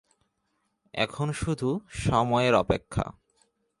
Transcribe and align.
এখন 0.93 1.31
শুধু 1.31 1.79
সময়ের 1.89 2.53
অপেক্ষা। 2.55 3.05